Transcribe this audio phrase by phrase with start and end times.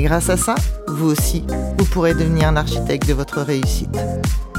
[0.00, 0.54] Et grâce à ça,
[0.88, 1.44] vous aussi,
[1.76, 3.98] vous pourrez devenir l'architecte de votre réussite.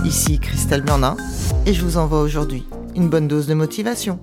[0.05, 1.17] Ici Christelle Blandin,
[1.65, 2.63] et je vous envoie aujourd'hui
[2.95, 4.19] une bonne dose de motivation.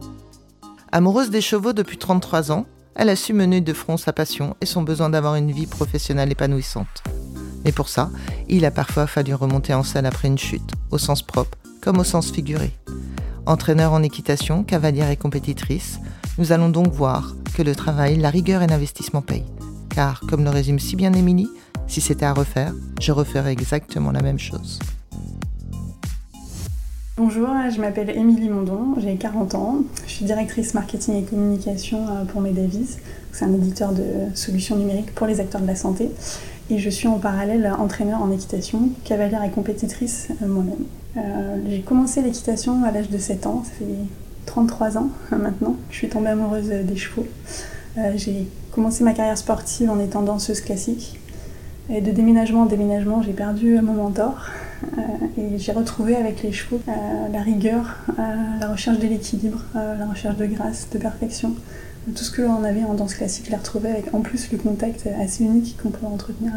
[0.92, 4.66] Amoureuse des chevaux depuis 33 ans, elle a su mener de front sa passion et
[4.66, 7.02] son besoin d'avoir une vie professionnelle épanouissante.
[7.64, 8.10] Mais pour ça,
[8.48, 12.04] il a parfois fallu remonter en selle après une chute, au sens propre comme au
[12.04, 12.70] sens figuré.
[13.44, 15.98] Entraîneur en équitation, cavalière et compétitrice,
[16.38, 19.46] nous allons donc voir que le travail, la rigueur et l'investissement payent
[19.98, 21.48] car, comme le résume si bien Émilie,
[21.88, 24.78] si c'était à refaire, je referais exactement la même chose.
[27.16, 32.24] Bonjour, je m'appelle Émilie Mondon, j'ai 40 ans, je suis directrice marketing et communication euh,
[32.26, 32.98] pour Medavis,
[33.32, 34.04] c'est un éditeur de
[34.34, 36.12] solutions numériques pour les acteurs de la santé,
[36.70, 40.84] et je suis en parallèle entraîneur en équitation, cavalière et compétitrice euh, moi-même.
[41.16, 43.84] Euh, j'ai commencé l'équitation à l'âge de 7 ans, ça fait
[44.46, 47.26] 33 ans maintenant, je suis tombée amoureuse des chevaux.
[48.16, 51.18] J'ai commencé ma carrière sportive en étant danseuse classique.
[51.90, 54.50] Et de déménagement en déménagement, j'ai perdu mon mentor.
[54.84, 55.02] Euh,
[55.36, 56.92] et j'ai retrouvé avec les chevaux euh,
[57.32, 58.22] la rigueur, euh,
[58.60, 61.54] la recherche de l'équilibre, la recherche de grâce, de perfection.
[62.14, 64.58] Tout ce que l'on avait en danse classique, je l'ai retrouvé avec en plus le
[64.58, 66.52] contact assez unique qu'on peut entretenir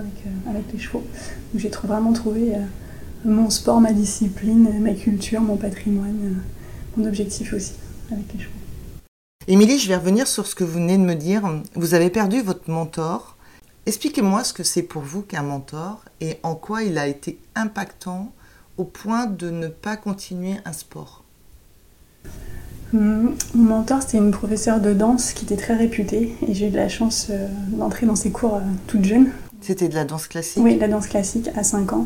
[0.49, 1.03] avec les chevaux.
[1.55, 2.53] J'ai vraiment trouvé
[3.25, 6.41] mon sport, ma discipline, ma culture, mon patrimoine,
[6.95, 7.73] mon objectif aussi
[8.11, 8.60] avec les chevaux.
[9.47, 11.41] Émilie, je vais revenir sur ce que vous venez de me dire.
[11.73, 13.37] Vous avez perdu votre mentor.
[13.87, 18.31] Expliquez-moi ce que c'est pour vous qu'un mentor et en quoi il a été impactant
[18.77, 21.23] au point de ne pas continuer un sport.
[22.93, 26.77] Mon mentor, c'était une professeure de danse qui était très réputée et j'ai eu de
[26.77, 29.31] la chance euh, d'entrer dans ses cours euh, toute jeune.
[29.61, 30.61] C'était de la danse classique?
[30.63, 32.05] Oui, de la danse classique à 5 ans.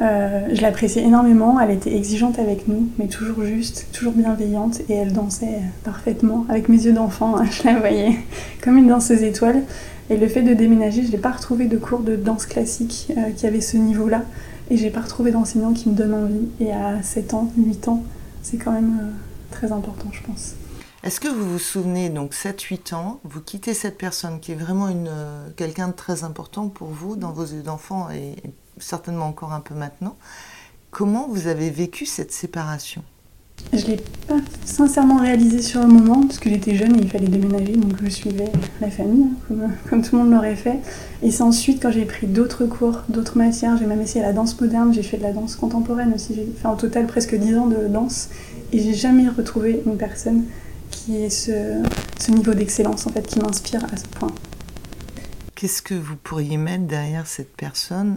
[0.00, 4.94] Euh, je l'appréciais énormément, elle était exigeante avec nous, mais toujours juste, toujours bienveillante, et
[4.94, 6.46] elle dansait parfaitement.
[6.48, 8.18] Avec mes yeux d'enfant, hein, je la voyais
[8.62, 9.62] comme une danseuse étoile.
[10.08, 13.30] Et le fait de déménager, je n'ai pas retrouvé de cours de danse classique euh,
[13.36, 14.22] qui avait ce niveau-là,
[14.70, 16.48] et j'ai pas retrouvé d'enseignant qui me donne envie.
[16.60, 18.02] Et à 7 ans, 8 ans,
[18.42, 19.10] c'est quand même euh,
[19.50, 20.54] très important, je pense.
[21.02, 24.88] Est-ce que vous vous souvenez, donc 7-8 ans, vous quittez cette personne qui est vraiment
[25.56, 28.34] quelqu'un de très important pour vous dans vos yeux d'enfant et
[28.80, 30.16] certainement encore un peu maintenant.
[30.90, 33.02] Comment vous avez vécu cette séparation?
[33.72, 33.96] Je ne l'ai
[34.26, 37.92] pas sincèrement réalisé sur le moment, parce que j'étais jeune et il fallait déménager, donc
[38.02, 39.28] je suivais la famille,
[39.88, 40.78] comme, tout le monde l'aurait fait.
[41.22, 44.60] Et c'est ensuite, quand j'ai pris d'autres cours, d'autres matières, j'ai même essayé la danse
[44.60, 47.66] moderne, j'ai fait de la danse contemporaine aussi, j'ai fait en total presque 10 ans
[47.66, 48.30] de danse,
[48.72, 50.44] et j'ai jamais retrouvé une personne
[50.90, 51.82] qui ait ce,
[52.18, 54.32] ce niveau d'excellence, en fait, qui m'inspire à ce point.
[55.54, 58.16] Qu'est-ce que vous pourriez mettre derrière cette personne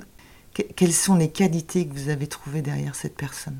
[0.53, 3.57] quelles sont les qualités que vous avez trouvées derrière cette personne?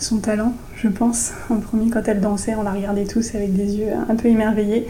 [0.00, 1.32] Son talent, je pense.
[1.50, 4.86] En premier, quand elle dansait, on la regardait tous avec des yeux un peu émerveillés.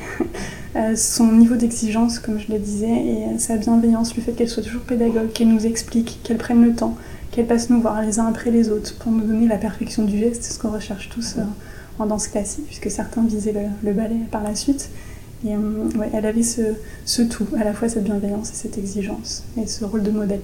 [0.76, 4.64] Euh, son niveau d'exigence, comme je le disais, et sa bienveillance, le fait qu'elle soit
[4.64, 6.96] toujours pédagogue, qu'elle nous explique, qu'elle prenne le temps,
[7.30, 10.18] qu'elle passe nous voir les uns après les autres pour nous donner la perfection du
[10.18, 11.44] geste, ce qu'on recherche tous euh,
[12.00, 14.90] en danse classique, puisque certains visaient le ballet par la suite.
[15.44, 19.84] Euh, elle avait ce, tout, à la fois cette bienveillance et cette exigence, et ce
[19.84, 20.40] rôle de modèle.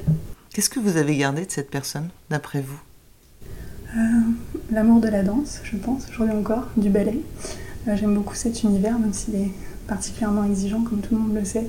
[0.52, 2.80] Qu'est-ce que vous avez gardé de cette personne, d'après vous?
[3.96, 3.98] Euh,
[4.70, 7.20] L'amour de la danse, je pense, aujourd'hui encore, du ballet.
[7.88, 9.50] Euh, j'aime beaucoup cet univers, même s'il est
[9.86, 11.66] particulièrement exigeant, comme tout le monde le sait.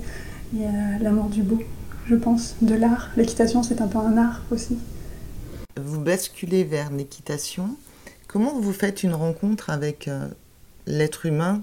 [0.54, 0.66] Et
[1.02, 1.60] l'amour du beau,
[2.08, 3.10] je pense, de l'art.
[3.16, 4.78] L'équitation, c'est un peu un art aussi.
[5.82, 7.70] Vous basculez vers l'équitation.
[8.28, 10.10] Comment vous faites une rencontre avec
[10.86, 11.62] l'être humain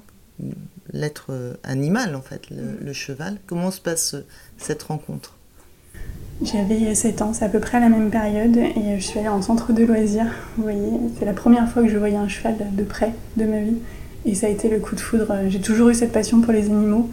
[0.93, 3.38] l'être euh, animal, en fait, le, cheval.
[3.46, 4.25] Comment se passe euh,
[4.56, 5.37] cette rencontre?
[6.43, 9.29] J'avais 7 ans, c'est à peu près à la même période, et je suis allée
[9.29, 10.32] en centre de loisirs.
[10.56, 13.61] Vous voyez, c'est la première fois que je voyais un cheval de près de ma
[13.61, 13.79] vie,
[14.25, 15.35] et ça a été le coup de foudre.
[15.49, 17.11] J'ai toujours eu cette passion pour les animaux,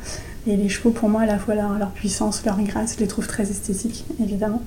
[0.48, 3.26] et les chevaux, pour moi, à la fois leur, puissance, leur grâce, je les trouve
[3.26, 4.62] très esthétiques, évidemment.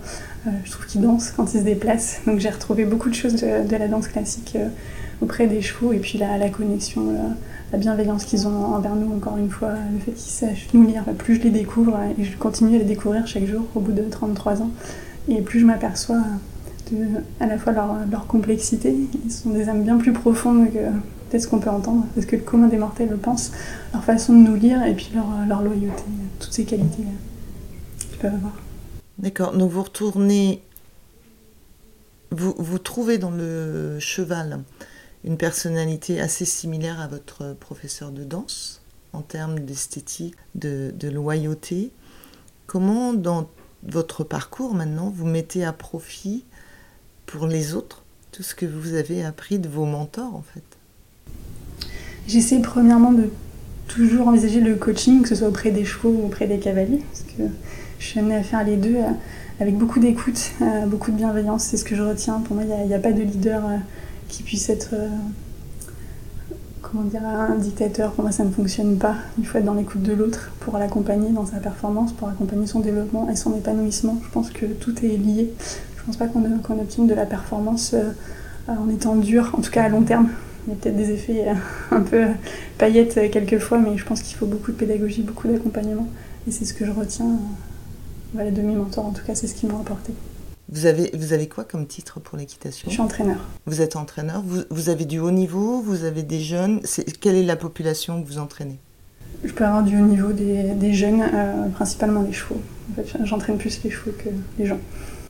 [0.48, 3.34] Euh, je trouve qu'ils dansent quand ils se déplacent, donc j'ai retrouvé beaucoup de choses
[3.34, 4.56] de, la danse classique
[5.20, 7.14] auprès des chevaux, et puis la, la connexion
[7.72, 11.04] la bienveillance qu'ils ont envers nous, encore une fois, le fait qu'ils sachent nous lire,
[11.18, 14.02] plus je les découvre, et je continue à les découvrir chaque jour au bout de
[14.02, 14.70] 33 ans,
[15.28, 16.22] et plus je m'aperçois
[17.40, 20.78] à la fois leur, complexité, ils sont des âmes bien plus profondes que
[21.28, 23.52] peut-être ce qu'on peut entendre, parce que le commun des mortels le pense,
[23.92, 26.04] leur façon de nous lire, et puis leur, leur loyauté,
[26.38, 27.02] toutes ces qualités
[27.98, 28.54] qu'ils peuvent avoir.
[29.18, 29.52] D'accord.
[29.52, 30.62] Donc vous retournez,
[32.30, 34.60] vous, vous trouvez dans le cheval
[35.28, 38.80] une personnalité assez similaire à votre professeur de danse
[39.12, 41.92] en termes d'esthétique, de, loyauté.
[42.66, 43.46] Comment dans
[43.86, 46.44] votre parcours maintenant vous mettez à profit
[47.26, 50.62] pour les autres tout ce que vous avez appris de vos mentors en fait?
[52.26, 53.28] J'essaie premièrement de
[53.86, 57.24] toujours envisager le coaching, que ce soit auprès des chevaux ou auprès des cavaliers, parce
[57.24, 57.42] que
[57.98, 59.10] je suis amenée à faire les deux euh,
[59.60, 62.40] avec beaucoup d'écoute, euh, beaucoup de bienveillance, c'est ce que je retiens.
[62.40, 63.76] Pour moi, il n'y a, pas de leader euh,
[64.28, 64.94] qui puisse être
[66.82, 68.12] comment dire, un dictateur.
[68.12, 69.14] Pour moi, ça ne fonctionne pas.
[69.38, 72.80] Il faut être dans l'écoute de l'autre pour l'accompagner dans sa performance, pour accompagner son
[72.80, 74.18] développement et son épanouissement.
[74.24, 75.52] Je pense que tout est lié.
[75.96, 77.94] Je ne pense pas qu'on obtienne de la performance
[78.68, 80.28] en étant dur, en tout cas à long terme.
[80.66, 81.46] Il y a peut-être des effets
[81.90, 82.26] un peu
[82.78, 86.06] paillettes quelquefois, mais je pense qu'il faut beaucoup de pédagogie, beaucoup d'accompagnement.
[86.46, 87.38] Et c'est ce que je retiens
[88.34, 90.12] voilà, de mes mentors, en tout cas, c'est ce qu'ils m'ont apporté.
[90.70, 92.88] Vous avez, vous avez quoi comme titre pour l'équitation?
[92.88, 93.38] Je suis entraîneur.
[93.66, 96.82] Vous êtes entraîneur vous, vous, avez du haut niveau Vous avez des jeunes
[97.20, 98.78] Quelle est la population que vous entraînez?
[99.44, 102.60] Je peux avoir du haut niveau des, des jeunes, euh, principalement les chevaux.
[102.90, 104.28] En fait, j'entraîne plus les chevaux que
[104.58, 104.80] les gens.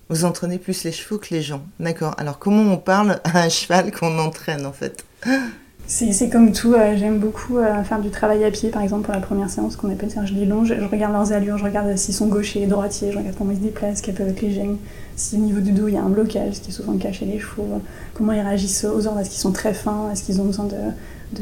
[0.08, 2.14] Vous entraînez plus les chevaux que les gens D'accord.
[2.18, 5.04] Alors comment on parle à un cheval qu'on entraîne en fait?
[5.90, 9.14] C'est comme tout, euh, j'aime beaucoup euh, faire du travail à pied, par exemple pour
[9.14, 11.96] la première séance qu'on appelle ça, je les longe, je regarde leurs allures, je regarde
[11.96, 14.76] s'ils sont gauchers, droitiers, je regarde comment ils se déplacent, qu'elles peuvent être les gênes,
[15.16, 17.24] si au niveau du dos il y a un blocage, ce qui est souvent chez
[17.24, 17.80] les chevaux,
[18.12, 21.40] comment ils réagissent aux ordres, est-ce qu'ils sont très fins, est-ce qu'ils ont besoin de,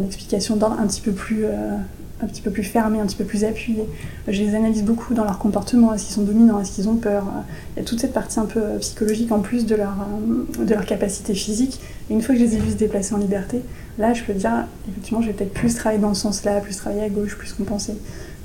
[0.00, 1.76] d'explications d'ordre un petit peu plus euh,
[2.22, 3.84] un petit peu plus fermés, un petit peu plus appuyés.
[4.26, 7.24] Je les analyse beaucoup dans leur comportement, est-ce qu'ils sont dominants, est-ce qu'ils ont peur.
[7.74, 10.64] Il y a toute cette partie un peu euh, psychologique en plus de leur, euh,
[10.64, 11.80] de leur capacité physique.
[12.08, 13.60] Et une fois que je les ai vus se déplacer en liberté,
[13.98, 17.02] là je peux dire, effectivement, je vais peut-être plus travailler dans ce sens-là, plus travailler
[17.02, 17.94] à gauche, plus compenser.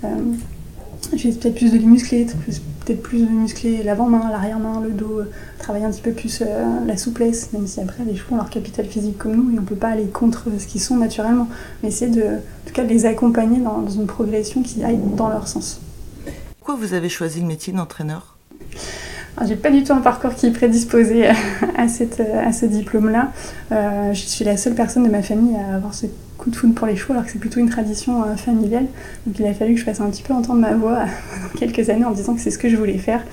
[0.04, 0.08] Euh,
[1.16, 2.28] j'ai peut-être plus de les muscler,
[2.92, 5.22] peut-être plus de muscler l'avant-main, l'arrière-main, le dos,
[5.60, 6.44] travailler un petit peu plus
[6.86, 9.62] la souplesse, même si après les chevaux ont leur capital physique comme nous et on
[9.62, 11.48] ne peut pas aller contre ce qu'ils sont naturellement.
[11.82, 15.30] Mais essayer de, en tout cas, de les accompagner dans, une progression qui aille dans
[15.30, 15.80] leur sens.
[16.60, 18.38] Pourquoi vous avez choisi le métier d'entraîneur?
[19.46, 21.28] J'ai pas du tout un parcours qui est prédisposé
[21.78, 23.32] à, cette, à ce diplôme-là.
[23.72, 26.06] Euh, je suis la seule personne de ma famille à avoir ce
[26.42, 28.88] coup de foudre pour les chevaux, alors que c'est plutôt une tradition euh, familiale.
[29.26, 31.90] Donc il a fallu que je fasse un petit peu entendre ma voix pendant quelques
[31.90, 33.24] années en disant que c'est ce que je voulais faire.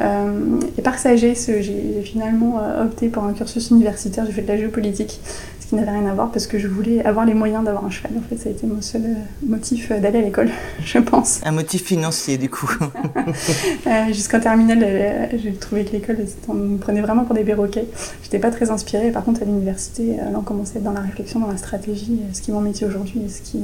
[0.00, 4.58] Euh, et par sagesse, j'ai finalement opté pour un cursus universitaire, j'ai fait de la
[4.58, 5.20] géopolitique
[5.68, 8.12] qui n'avait rien à voir parce que je voulais avoir les moyens d'avoir un cheval.
[8.16, 10.48] En fait, ça a été mon seul euh, motif euh, d'aller à l'école,
[10.84, 11.40] je pense.
[11.44, 12.70] Un motif financier, du coup.
[13.86, 16.18] euh, Jusqu'en terminale, j'ai trouvé que l'école,
[16.48, 17.86] on me prenait vraiment pour des perroquets.
[18.22, 19.10] J'étais pas très inspirée.
[19.10, 22.50] Par contre, à l'université, là, on commençait dans la réflexion, dans la stratégie, ce qui
[22.50, 23.22] est mon métier aujourd'hui.
[23.28, 23.58] Ce qui...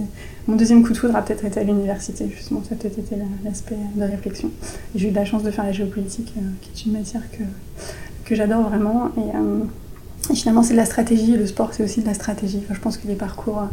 [0.48, 2.62] Mon deuxième coup de foudre a peut-être été à l'université, justement.
[2.68, 4.50] Ça a peut-être été l'aspect de réflexion.
[4.96, 7.44] J'ai eu de la chance de faire la géopolitique, qui est une matière que,
[8.24, 9.10] que j'adore vraiment.
[9.16, 9.36] Et,
[10.30, 12.62] et finalement, c'est de la stratégie, le sport, c'est aussi de la stratégie.
[12.70, 13.66] Je pense que les parcours euh,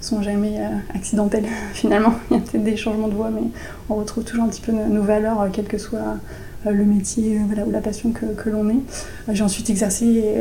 [0.00, 1.44] sont jamais euh, accidentels,
[1.74, 2.14] finalement.
[2.30, 3.42] Il y a peut-être des changements de voie, mais
[3.90, 6.18] on retrouve toujours un petit peu nos valeurs, euh, quel que soit
[6.64, 8.80] le métier ou la passion que, que l'on est.
[9.32, 10.34] J'ai ensuite exercé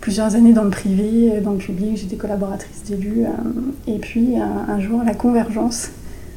[0.00, 3.24] plusieurs années dans le privé, dans le public, j'étais collaboratrice d'élus.
[3.88, 5.90] et puis, un jour, la convergence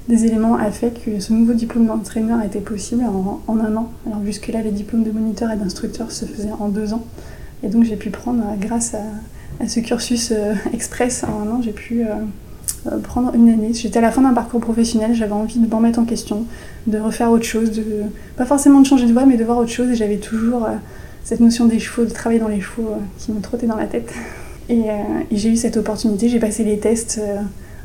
[0.09, 3.91] des éléments a fait que ce nouveau diplôme d'entraîneur était possible en, en, un an.
[4.07, 7.03] Alors jusque-là, les diplômes de moniteur et d'instructeur se faisaient en deux ans.
[7.63, 11.61] Et donc j'ai pu prendre, euh, grâce à, ce cursus euh, express en un an,
[11.63, 13.73] j'ai pu euh, prendre une année.
[13.73, 16.45] J'étais à la fin d'un parcours professionnel, j'avais envie de m'en mettre en question,
[16.87, 17.85] de refaire autre chose, de,
[18.35, 19.89] pas forcément de changer de voie, mais de voir autre chose.
[19.89, 20.67] Et j'avais toujours
[21.23, 24.13] cette notion des chevaux, de travailler dans les chevaux qui me trottait dans la tête.
[24.69, 24.83] Et,
[25.31, 27.21] j'ai eu cette opportunité, j'ai passé les tests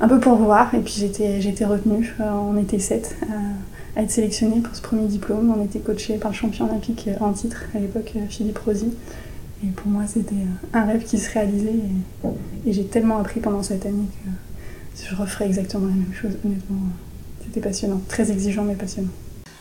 [0.00, 2.14] un peu pour voir, et puis j'ai été retenue.
[2.20, 3.16] on était sept
[3.96, 5.52] à être sélectionnés pour ce premier diplôme.
[5.56, 8.92] On était coachés par le champion olympique en titre à l'époque, Philippe Rosy.
[9.64, 10.34] Et pour moi, c'était
[10.72, 11.74] un rêve qui se réalisait.
[12.66, 16.76] Et, j'ai tellement appris pendant cette année que je referais exactement la même chose, honnêtement.
[17.44, 19.08] C'était passionnant, très exigeant, mais passionnant.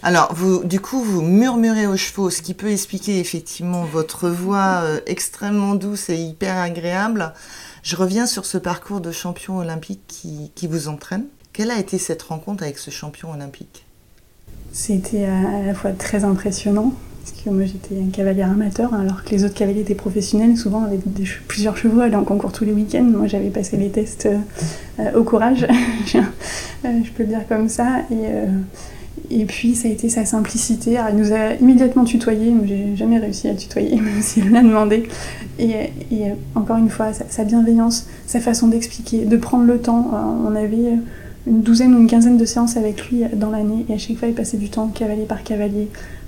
[0.04, 4.82] Alors, vous, du coup, vous murmurez aux chevaux, ce qui peut expliquer effectivement votre voix
[4.84, 7.34] euh, extrêmement douce et hyper agréable.
[7.82, 11.26] Je reviens sur ce parcours de champion olympique qui, qui vous entraîne.
[11.54, 13.86] Quelle a été cette rencontre avec ce champion olympique?
[14.72, 16.94] C'était à la fois très impressionnant
[17.28, 20.84] parce que moi j'étais un cavalier amateur, alors que les autres cavaliers étaient professionnels, souvent
[20.84, 21.02] avec
[21.48, 23.04] plusieurs chevaux, allaient en concours tous les week-ends.
[23.04, 24.30] Moi j'avais passé les tests
[25.00, 25.64] euh, au courage,
[26.16, 26.20] euh,
[26.84, 28.00] je peux le dire comme ça.
[28.12, 28.46] Et, euh,
[29.30, 30.98] et puis ça a été sa simplicité.
[31.12, 35.04] Il nous a immédiatement tutoyé, mais j'ai jamais réussi à tutoyer, même s'il l'a demandé.
[35.60, 35.74] Et,
[36.12, 40.12] et, encore une fois, sa bienveillance, sa façon d'expliquer, de prendre le temps.
[40.46, 40.94] on avait
[41.46, 44.28] une douzaine ou une quinzaine de séances avec lui dans l'année, et à chaque fois
[44.28, 45.88] il passait du temps cavalier par cavalier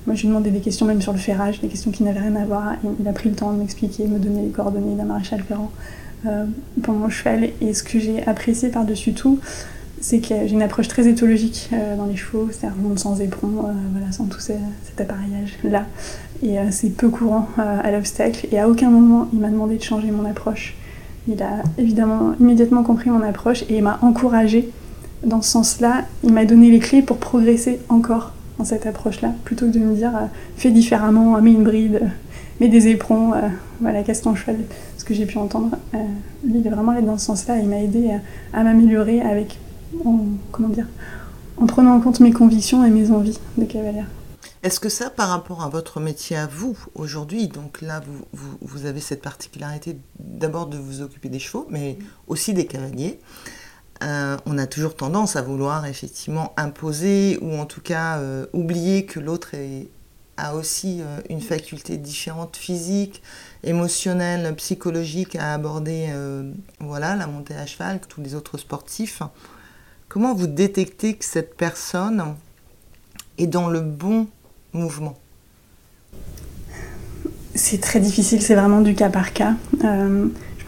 [0.10, 2.36] Moi, je lui demandé des questions même sur le ferrage, des questions qui n'avaient rien
[2.36, 2.74] à voir.
[3.00, 5.70] Il, a pris le temps de m'expliquer, me donner les coordonnées d'un maréchal ferrand
[6.26, 6.46] euh,
[6.82, 7.50] pour mon cheval.
[7.62, 9.38] Et ce que j'ai apprécié par-dessus tout,
[10.02, 13.50] c'est que j'ai une approche très éthologique euh, dans les chevaux, c'est-à-dire monde sans éperon,
[13.50, 14.58] euh, voilà, sans tout cet
[14.98, 15.86] appareillage-là.
[16.42, 18.48] Et c'est peu courant à l'obstacle.
[18.52, 20.76] Et à aucun moment, il m'a demandé de changer mon approche.
[21.28, 24.72] Il a évidemment immédiatement compris mon approche et il m'a encouragé
[25.24, 26.06] dans ce sens-là.
[26.24, 29.96] Il m'a donné les clés pour progresser encore dans cette approche-là, plutôt que de me
[29.96, 30.12] dire
[30.58, 32.12] fais différemment, mets une bride,
[32.60, 33.34] mets des éperons,
[33.82, 34.58] voilà, casse ton cheval
[35.00, 35.78] ce que j'ai pu entendre.
[35.96, 35.98] Euh,
[36.44, 37.58] lui, il est vraiment allé dans ce sens-là.
[37.58, 38.12] Il m'a aidé
[38.54, 39.58] à, m'améliorer avec,
[40.06, 40.20] en,
[40.52, 40.88] comment dire,
[41.58, 44.06] en prenant en compte mes convictions et mes envies de cavalière.
[44.62, 48.02] Est-ce que ça, par rapport à votre métier à vous aujourd'hui, donc là,
[48.34, 51.98] vous, vous, avez cette particularité d'abord de vous occuper des chevaux, mais
[52.28, 53.20] aussi des cavaliers.
[54.02, 59.06] Euh, on a toujours tendance à vouloir effectivement imposer ou en tout cas euh, oublier
[59.06, 59.56] que l'autre
[60.38, 63.22] a aussi une faculté différente physique,
[63.64, 69.22] émotionnel, psychologique à aborder euh, voilà, la montée à cheval, que tous les autres sportifs.
[70.08, 72.36] Comment vous détectez que cette personne
[73.38, 74.28] est dans le bon
[74.72, 75.18] mouvement?
[77.54, 79.56] C'est très difficile, c'est vraiment du cas par cas.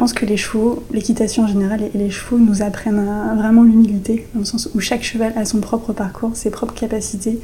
[0.02, 3.06] Euh, je pense que les chevaux, l'équitation en général et les chevaux nous apprennent
[3.38, 7.40] vraiment l'humilité, dans le sens où chaque cheval a son propre parcours, ses propres capacités.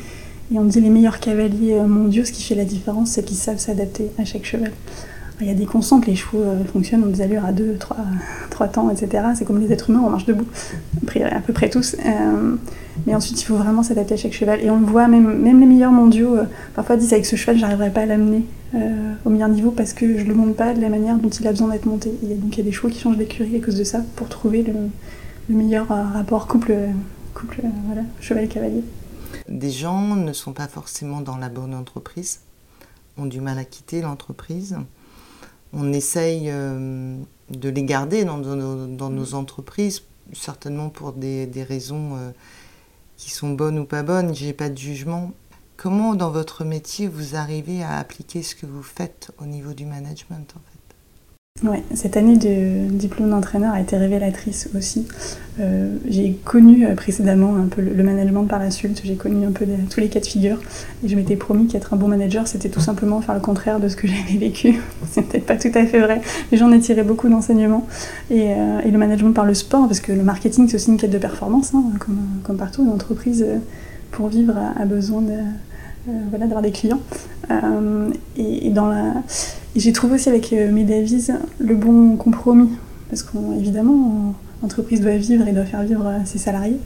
[0.52, 3.60] Et on dit les meilleurs cavaliers mondiaux, ce qui fait la différence, c'est qu'ils savent
[3.60, 4.72] s'adapter à chaque cheval.
[5.40, 7.98] Il y a des constantes, les chevaux euh, fonctionnent dans des allures à 2, 3,
[8.50, 9.24] 3 temps, etc.
[9.36, 10.48] C'est comme les êtres humains, on marche debout,
[11.32, 11.96] à peu près tous.
[12.04, 12.56] Euh,
[13.06, 14.62] mais ensuite, il faut vraiment s'adapter à chaque cheval.
[14.64, 17.58] Et on le voit, même, même les meilleurs mondiaux, euh, parfois disent avec ce cheval,
[17.58, 18.46] j'arriverai pas à l'amener
[19.26, 21.52] au meilleur niveau parce que je le monte pas de la manière dont il a
[21.52, 22.10] besoin d'être monté.
[22.22, 24.62] Donc il y a des chevaux qui changent d'écurie à cause de ça pour trouver
[24.62, 24.74] le,
[25.48, 26.76] meilleur rapport couple,
[27.34, 28.84] couple voilà, cheval-cavalier.
[29.48, 32.42] Des gens ne sont pas forcément dans la bonne entreprise,
[33.18, 34.78] ont du mal à quitter l'entreprise
[35.74, 37.18] on essaye euh,
[37.50, 42.32] de les garder dans, nos entreprises, certainement pour des, raisons euh,
[43.18, 44.34] qui sont bonnes ou pas bonnes.
[44.34, 45.32] J'ai pas de jugement.
[45.76, 49.86] Comment, dans votre métier, vous arrivez à appliquer ce que vous faites au niveau du
[49.86, 50.56] management
[51.64, 55.08] Ouais, cette année de diplôme d'entraîneur a été révélatrice aussi.
[55.60, 59.52] Euh, j'ai connu euh, précédemment un peu le management par la suite, j'ai connu un
[59.52, 60.60] peu tous les cas de figure
[61.04, 63.90] et je m'étais promis qu'être un bon manager c'était tout simplement faire le contraire de
[63.90, 64.80] ce que j'avais vécu.
[65.10, 66.22] C'est peut-être pas tout à fait vrai,
[66.52, 67.88] mais j'en ai tiré beaucoup d'enseignements.
[68.30, 71.10] Et, euh, le management par le sport, parce que le marketing c'est aussi une quête
[71.10, 71.84] de performance, hein,
[72.44, 73.46] comme, partout, une entreprise
[74.12, 75.24] pour vivre a, besoin
[76.30, 77.02] voilà, d'avoir des clients.
[78.38, 79.14] et, dans la
[79.80, 82.70] j'ai trouvé aussi avec euh, Medavis le bon compromis.
[83.10, 86.80] Parce qu'évidemment, l'entreprise doit vivre et doit faire vivre euh, ses salariés.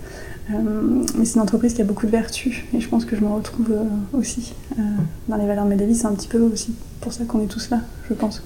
[0.51, 0.55] Euh,
[1.17, 2.63] mais c'est une entreprise qui a beaucoup de vertus.
[2.73, 3.73] Et je pense que je me retrouve
[4.13, 4.53] aussi
[5.29, 5.93] dans les valeurs de.
[5.93, 7.79] C'est un petit peu aussi pour ça qu'on est tous là,
[8.09, 8.43] je pense.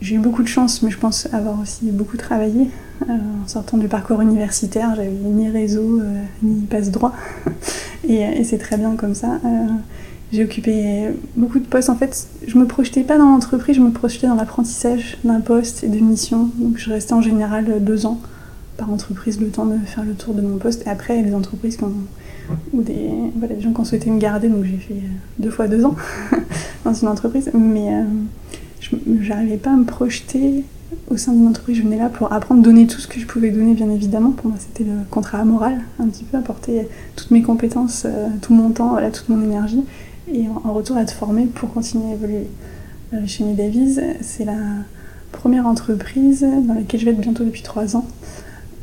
[0.00, 2.70] J'ai eu beaucoup de chance, mais je pense avoir aussi beaucoup travaillé.
[3.08, 6.00] en sortant du parcours universitaire, j'avais ni réseau,
[6.42, 7.12] ni passe droit.
[8.08, 9.40] et, et c'est très bien comme ça.
[10.32, 11.90] J'ai occupé beaucoup de postes.
[11.90, 15.82] En fait, je me projetais pas dans l'entreprise, je me projetais dans l'apprentissage d'un poste
[15.82, 16.50] et de mission.
[16.56, 18.20] Donc, je restais en général deux ans
[18.76, 20.86] par entreprise, le temps de faire le tour de mon poste.
[20.86, 21.92] Et après, les entreprises qui ont,
[22.72, 25.02] ou des, voilà, des gens qui ont souhaité me garder, donc j'ai fait
[25.38, 25.96] deux fois deux ans
[26.84, 27.50] dans une entreprise.
[27.52, 28.04] Mais euh,
[28.80, 28.94] je
[29.28, 30.62] n'arrivais pas à me projeter
[31.10, 31.76] au sein d'une entreprise.
[31.76, 34.30] Je venais là pour apprendre, donner tout ce que je pouvais donner, bien évidemment.
[34.30, 38.54] Pour moi, c'était le contrat moral, un petit peu, apporter toutes mes compétences, euh, tout
[38.54, 39.82] mon temps, voilà, toute mon énergie
[40.28, 42.46] et en retour être formée pour continuer à évoluer.
[43.12, 44.58] Euh, chez Medavis, c'est la
[45.32, 48.06] première entreprise dans laquelle je vais être bientôt depuis trois ans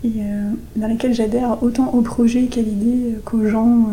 [0.04, 3.88] et euh, dans laquelle j'adhère autant au projet qu'à l'idée euh, qu'aux gens.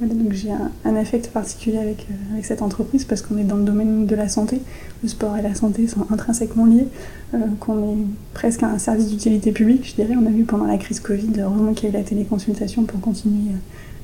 [0.00, 0.50] donc j'ai
[0.84, 4.28] un, affect particulier avec, avec cette entreprise parce qu'on est dans le domaine de la
[4.28, 4.62] santé.
[5.02, 6.88] Le sport et la santé sont intrinsèquement liés,
[7.58, 10.14] qu'on est presque un service d'utilité publique, je dirais.
[10.20, 13.00] On a vu pendant la crise Covid, heureusement qu'il y a eu la téléconsultation pour
[13.00, 13.52] continuer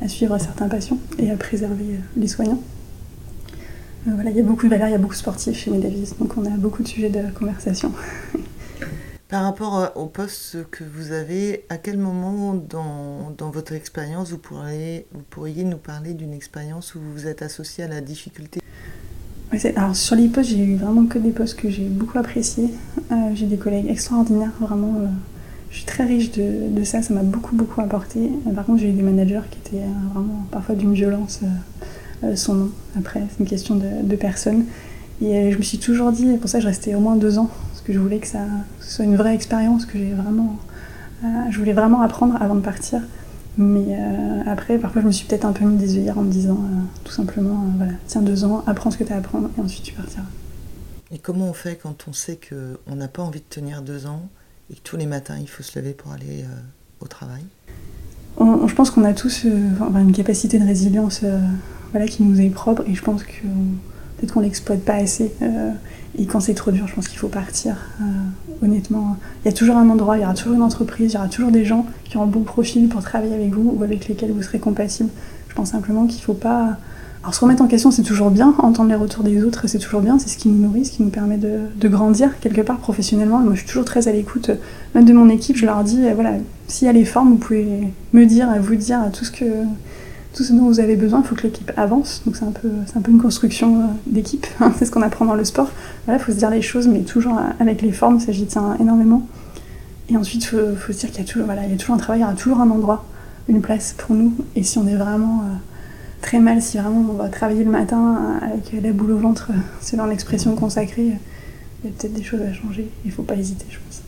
[0.03, 2.63] à suivre certains patients et à préserver euh, les soignants.
[4.07, 5.71] Euh, voilà, il y a beaucoup de valeurs, il y a beaucoup de sportifs chez
[5.71, 7.93] Medavis, donc on a beaucoup de sujets de conversation.
[9.29, 14.31] Par rapport euh, au poste que vous avez, à quel moment dans, dans votre expérience
[14.31, 18.01] vous pourriez, vous pourriez nous parler d'une expérience où vous vous êtes associé à la
[18.01, 18.61] difficulté?
[19.77, 22.69] Alors sur les postes, j'ai eu vraiment que des postes que j'ai beaucoup appréciés.
[23.35, 25.09] j'ai des collègues extraordinaires, vraiment
[25.71, 28.31] je suis très riche de, ça, ça m'a beaucoup beaucoup apporté.
[28.55, 31.41] Par contre, j'ai eu des managers qui étaient euh, vraiment parfois d'une violence
[32.23, 32.71] euh, euh, nom.
[32.97, 34.65] Après, c'est une question de, personnes.
[35.21, 37.51] Et je me suis toujours dit, et pour ça je restais au moins deux ans,
[37.71, 38.41] parce que je voulais que ça,
[38.81, 40.59] ce soit une vraie expérience, que j'ai vraiment,
[41.51, 43.01] je voulais vraiment apprendre avant de partir.
[43.57, 43.99] Mais
[44.47, 46.59] après, parfois, je me suis peut-être un peu mis des œillères en me disant
[47.03, 49.85] tout simplement, voilà, tiens deux ans, apprends ce que tu as à apprendre et ensuite
[49.85, 50.25] tu partiras.
[51.11, 54.29] Et comment on fait quand on sait qu'on n'a pas envie de tenir deux ans
[54.71, 56.45] et que tous les matins il faut se lever pour aller
[57.01, 57.45] au travail
[58.39, 61.23] Je pense qu'on a tous une capacité de résilience
[61.93, 63.43] voilà, qui nous est propre et je pense que
[64.17, 65.33] peut-être qu'on l'exploite pas assez.
[65.43, 65.71] Euh,
[66.19, 67.77] et quand c'est trop dur, je pense qu'il faut partir.
[68.01, 71.15] Euh, honnêtement, il y a toujours un endroit, il y aura toujours une entreprise, il
[71.15, 73.83] y aura toujours des gens qui ont un bon profil pour travailler avec vous ou
[73.83, 75.11] avec lesquels vous serez compatible.
[75.49, 76.79] Je pense simplement qu'il ne faut pas.
[77.27, 80.01] Alors se remettre en question, c'est toujours bien, entendre les retours des autres, c'est toujours
[80.01, 83.41] bien, c'est ce qui nous nourrit, ce qui nous permet de, grandir quelque part professionnellement.
[83.41, 84.53] Moi, je suis toujours très à l'écoute,
[84.95, 86.35] même de mon équipe, je leur dis, euh, voilà,
[86.69, 89.45] s'il y a les formes, vous pouvez me dire, vous dire tout ce que
[90.35, 92.23] tout ce dont vous avez besoin, il faut que l'équipe avance.
[92.27, 94.47] Donc c'est un peu, c'est un peu une construction euh, d'équipe.
[94.61, 95.69] Hein, c'est ce qu'on apprend dans le sport.
[96.05, 98.77] Voilà, il faut se dire les choses, mais toujours avec les formes, ça j'y tiens
[98.79, 99.27] énormément.
[100.11, 101.97] Et ensuite, il faut, se dire qu'il y a toujours, voilà, il y a toujours
[101.97, 103.05] un travail, il y aura toujours un endroit,
[103.49, 104.33] une place pour nous.
[104.55, 105.57] Et si on est vraiment euh,
[106.21, 109.51] très mal, si vraiment on va travailler le matin euh, avec la boule au ventre,
[109.81, 111.13] selon l'expression consacrée,
[111.83, 112.91] il y a peut-être des choses à changer.
[113.05, 114.03] Il ne faut pas hésiter, je pense.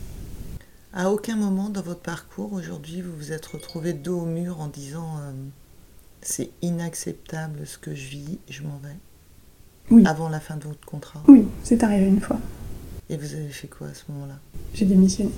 [0.93, 4.67] À aucun moment dans votre parcours aujourd'hui, vous vous êtes retrouvé dos au mur en
[4.67, 5.17] disant
[6.21, 8.97] c'est inacceptable ce que je vis, je m'en vais?
[9.91, 10.03] Oui.
[10.05, 11.23] Avant la fin de votre contrat?
[11.27, 12.39] Oui, c'est arrivé une fois.
[13.09, 14.39] Et vous avez fait quoi à ce moment-là?
[14.73, 15.31] J'ai démissionné.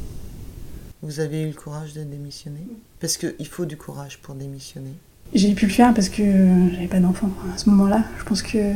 [1.01, 2.66] Vous avez eu le courage de démissionner?
[3.00, 4.94] Parce qu'il faut du courage pour démissionner.
[5.33, 6.23] J'ai pu le faire parce que
[6.73, 8.03] j'avais pas d'enfant à ce moment-là.
[8.19, 8.73] Je pense que.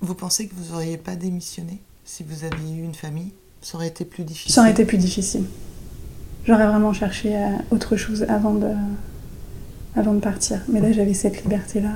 [0.00, 3.32] Vous pensez que vous auriez pas démissionné si vous aviez eu une famille?
[3.62, 5.44] Ça aurait été plus difficile Ça aurait été plus difficile.
[6.46, 7.34] J'aurais vraiment cherché
[7.70, 8.70] autre chose avant de,
[9.96, 10.60] avant de partir.
[10.68, 11.90] Mais là, j'avais cette liberté-là.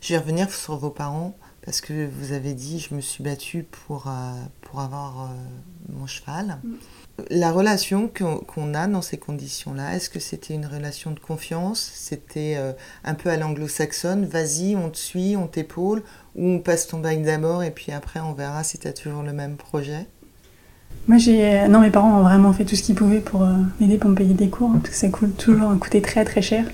[0.00, 3.64] Je vais revenir sur vos parents parce que vous avez dit je me suis battue
[3.64, 6.58] pour, euh, pour avoir euh, mon cheval.
[6.62, 6.72] Mm.
[7.28, 11.90] La relation qu'on a dans ces conditions-là, est-ce que c'était une relation de confiance?
[11.94, 12.72] C'était euh,
[13.04, 16.02] un peu à l'anglo-saxonne, vas-y, on te suit, on t'épaule,
[16.34, 19.22] ou on passe ton bac d'abord et puis après on verra si tu as toujours
[19.22, 20.06] le même projet?
[21.08, 21.66] Moi, j'ai.
[21.68, 23.46] Non, mes parents ont vraiment fait tout ce qu'ils pouvaient pour
[23.80, 26.64] m'aider pour me payer des cours, parce que ça coûte toujours coûté très très cher.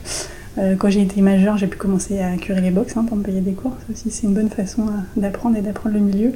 [0.58, 3.22] Euh, quand j'ai été majeure, j'ai pu commencer à curer les box hein, pour me
[3.22, 3.72] payer des cours.
[3.86, 6.32] Ça aussi, c'est une bonne façon euh, d'apprendre et d'apprendre le milieu.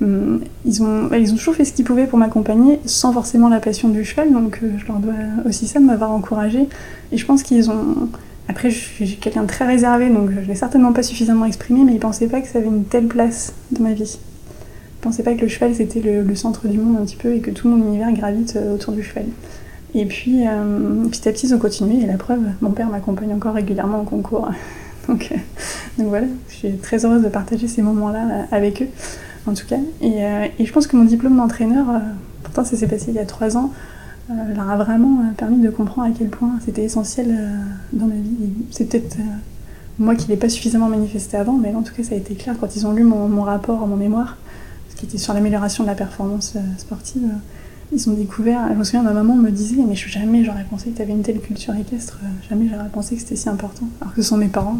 [0.00, 3.60] Hum, ils ont, ils ont toujours fait ce qu'ils pouvaient pour m'accompagner, sans forcément la
[3.60, 6.68] passion du cheval, donc je leur dois aussi ça de m'avoir encouragée.
[7.12, 8.08] Et je pense qu'ils ont.
[8.48, 11.82] Après, je suis quelqu'un de très réservé, donc je ne l'ai certainement pas suffisamment exprimé,
[11.84, 14.18] mais ils ne pensaient pas que ça avait une telle place dans ma vie.
[14.98, 17.40] Je pensais pas que le cheval c'était le, centre du monde un petit peu et
[17.40, 19.26] que tout mon univers gravite euh, autour du cheval.
[19.94, 23.32] Et puis euh, petit à petit ils ont continué et la preuve, mon père m'accompagne
[23.32, 24.50] encore régulièrement en concours.
[25.08, 25.36] donc, euh,
[25.98, 28.88] donc voilà, je suis très heureuse de partager ces moments-là avec eux
[29.46, 29.78] en tout cas.
[30.02, 31.86] Et, je pense que mon diplôme d'entraîneur,
[32.42, 33.72] pourtant ça s'est passé il y a trois ans,
[34.28, 37.34] leur a vraiment permis de comprendre à quel point c'était essentiel
[37.94, 38.52] dans ma vie.
[38.70, 39.16] C'est peut-être
[39.98, 42.34] moi qui ne l'ai pas suffisamment manifesté avant, mais en tout cas ça a été
[42.34, 44.36] clair quand ils ont lu mon, mon rapport, mon mémoire
[44.98, 47.36] qui était sur l'amélioration de la performance euh, sportive, euh,
[47.92, 48.68] ils ont découvert.
[48.68, 51.22] Je me souviens, ma maman me disait Mais jamais j'aurais pensé que tu avais une
[51.22, 53.86] telle culture équestre, euh, jamais j'aurais pensé que c'était si important.
[54.00, 54.78] Alors que ce sont mes parents,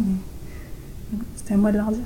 [1.35, 2.03] c'était à moi de leur dire.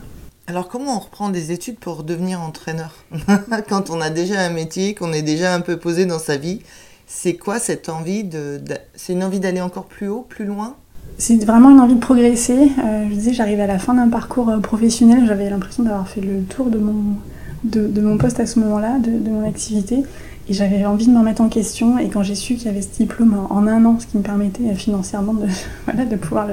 [0.47, 3.05] Alors comment on reprend des études pour devenir entraîneur
[3.69, 6.61] Quand on a déjà un métier, qu'on est déjà un peu posé dans sa vie,
[7.07, 8.61] c'est quoi cette envie de,
[8.95, 10.75] C'est une envie d'aller encore plus haut, plus loin?
[11.17, 12.71] C'est vraiment une envie de progresser.
[12.77, 16.71] je disais, j'arrivais à la fin d'un parcours professionnel, j'avais l'impression d'avoir fait le tour
[16.71, 17.17] de mon,
[17.63, 20.03] de, mon poste à ce moment-là, de, mon activité.
[20.49, 21.97] Et j'avais envie de me remettre en question.
[21.97, 24.23] Et quand j'ai su qu'il y avait ce diplôme en, un an, ce qui me
[24.23, 25.47] permettait euh, financièrement de,
[25.86, 26.47] voilà, de pouvoir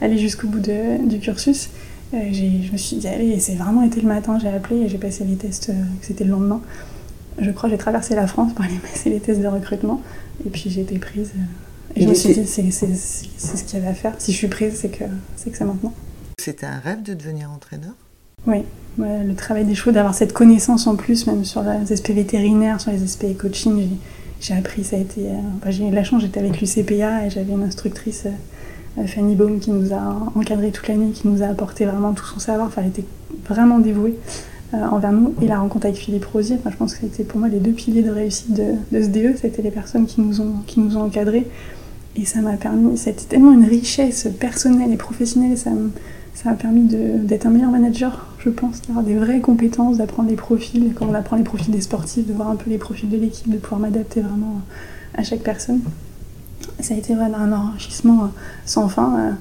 [0.00, 1.70] aller jusqu'au bout du cursus,
[2.14, 4.98] euh, je me suis dit, allez, c'est vraiment été le matin, j'ai appelé et j'ai
[4.98, 6.60] passé les tests, euh, c'était le lendemain.
[7.38, 10.00] Je crois que j'ai traversé la France pour aller passer les tests de recrutement.
[10.44, 11.32] Et puis j'ai été prise.
[11.96, 14.14] Et, je me suis dit, c'est ce qu'il y avait à faire.
[14.18, 15.04] Si je suis prise, c'est que
[15.36, 15.92] c'est maintenant.
[16.38, 17.92] C'était un rêve de devenir entraîneur?
[18.46, 18.58] Oui,
[18.98, 22.92] le travail des chevaux, d'avoir cette connaissance en plus, même sur les aspects vétérinaires, sur
[22.92, 23.88] les aspects coaching,
[24.40, 25.22] j'ai appris, ça a été.
[25.22, 28.26] Euh, j'ai eu la chance, j'étais avec l'UCPA et j'avais une instructrice,
[28.98, 32.24] euh, Fanny Baum, qui nous a encadré toute l'année, qui nous a apporté vraiment tout
[32.24, 32.68] son savoir.
[32.68, 33.04] Enfin, elle était
[33.48, 34.18] vraiment dévouée
[34.74, 35.34] euh, envers nous.
[35.40, 38.02] Et la rencontre avec Philippe Rosier, je pense que c'était pour moi les deux piliers
[38.02, 41.02] de réussite de, de ce DE, c'était les personnes qui nous ont, qui nous ont
[41.02, 41.46] encadrés.
[42.14, 45.70] Et ça m'a permis, c'était tellement une richesse personnelle et professionnelle, ça
[46.44, 50.92] m'a permis d'être un meilleur manager je pense, d'avoir des vraies compétences, d'apprendre les profils,
[50.94, 53.50] quand on apprend les profils des sportifs, de voir un peu les profils de l'équipe,
[53.50, 54.60] de pouvoir m'adapter vraiment
[55.14, 55.80] à chaque personne.
[56.78, 58.30] Ça a été vraiment un enrichissement
[58.64, 59.32] sans fin, euh,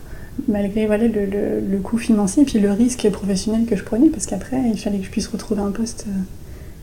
[0.48, 4.60] malgré le, le, coût financier et puis le risque professionnel que je prenais, parce qu'après,
[4.72, 6.22] il fallait que je puisse retrouver un poste euh,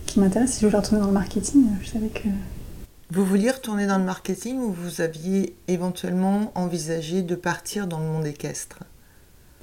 [0.07, 0.53] qui m'intéresse.
[0.53, 2.29] Si je voulais retourner dans le marketing, je savais que
[3.11, 8.07] Vous vouliez retourner dans le marketing ou vous aviez éventuellement envisagé de partir dans le
[8.07, 8.79] monde équestre?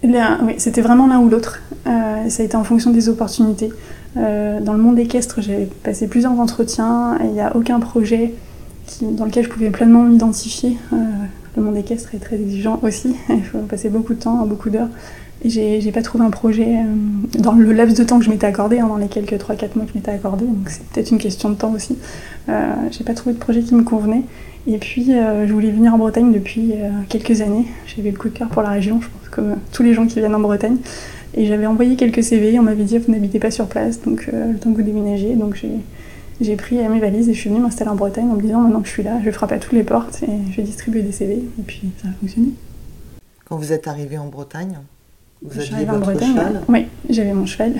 [0.03, 1.61] Oui, c'était vraiment l'un ou l'autre.
[1.87, 3.71] Euh, ça a été en fonction des opportunités.
[4.17, 8.33] Euh, dans le monde équestre, j'ai passé plusieurs entretiens et il n'y a aucun projet
[9.01, 10.77] dans lequel je pouvais pleinement m'identifier.
[10.93, 10.95] Euh,
[11.55, 13.15] le monde équestre est très exigeant aussi.
[13.29, 14.89] Il faut passer beaucoup de temps, beaucoup d'heures.
[15.41, 16.67] Et j'ai pas trouvé un projet
[17.37, 19.85] dans le laps de temps que je m'étais accordé, hein, dans les quelques 3-4 mois
[19.85, 20.43] que je m'étais accordé.
[20.43, 21.97] Donc c'est peut-être une question de temps aussi.
[22.49, 24.23] j'ai pas trouvé de projet qui me convenait.
[24.67, 26.73] Et puis, je voulais venir en Bretagne depuis
[27.07, 27.65] quelques années.
[27.87, 30.19] J'avais le coup de cœur pour la région, je pense, comme tous les gens qui
[30.19, 30.77] viennent en Bretagne.
[31.35, 34.51] Et j'avais envoyé quelques CV, on m'avait dit vous n'habitez pas sur place, donc euh,
[34.51, 35.35] le temps que vous déménagez.
[35.35, 35.63] Donc
[36.41, 38.81] j'ai pris mes valises et je suis venue m'installer en Bretagne en me disant maintenant
[38.81, 41.11] que je suis là, je frappe à toutes les portes et je vais distribuer des
[41.11, 41.33] CV.
[41.33, 42.49] Et puis ça a fonctionné.
[43.45, 44.79] Quand vous êtes arrivé en Bretagne,
[45.43, 46.61] vous aviez votre en Bretagne, cheval?
[46.67, 47.73] Oui, j'avais mon cheval.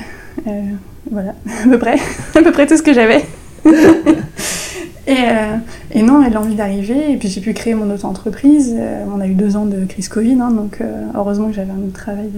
[0.48, 0.62] Euh,
[1.10, 1.98] voilà, à peu près,
[2.36, 3.26] à peu près tout ce que j'avais.
[5.08, 5.58] et, euh,
[5.92, 7.12] et, non, elle a envie d'arriver.
[7.12, 8.76] Et puis j'ai pu créer mon auto-entreprise.
[9.14, 10.82] on a eu deux ans de crise Covid, hein, donc
[11.16, 12.32] heureusement que j'avais un autre travail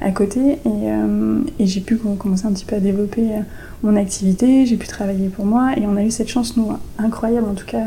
[0.00, 0.58] à côté.
[0.66, 3.40] Euh, et, j'ai pu commencer un petit peu à développer euh,
[3.82, 5.72] mon activité, j'ai pu travailler pour moi.
[5.76, 7.84] Et on a eu cette chance, nous, incroyable en tout cas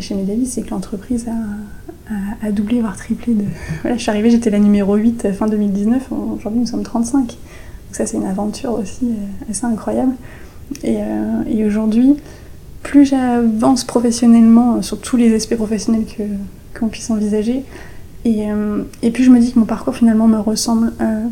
[0.00, 3.34] chez Medavis, c'est que l'entreprise a, doublé, voire triplé.
[3.82, 6.08] Voilà, je suis arrivée, j'étais la numéro 8 euh, fin 2019.
[6.10, 7.26] Aujourd'hui, nous sommes 35.
[7.26, 7.36] Donc
[7.92, 9.10] ça, c'est une aventure aussi
[9.50, 10.12] assez incroyable.
[10.84, 12.16] Et aujourd'hui,
[12.82, 16.04] plus j'avance professionnellement sur tous les aspects professionnels
[16.78, 17.64] qu'on puisse envisager,
[18.24, 20.92] et, euh, et, puis je me dis que mon parcours finalement me ressemble.
[21.00, 21.26] Euh,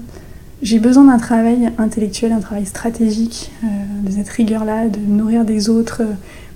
[0.63, 3.67] j'ai besoin d'un travail intellectuel, un travail stratégique, euh,
[4.05, 6.03] de cette rigueur-là, de nourrir des autres,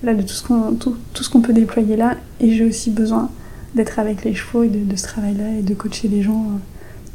[0.03, 2.15] voilà, de tout ce qu'on tout, tout ce qu'on peut déployer là.
[2.39, 3.29] Et j'ai aussi besoin
[3.75, 6.45] d'être avec les chevaux et de, de ce travail-là et de coacher les gens.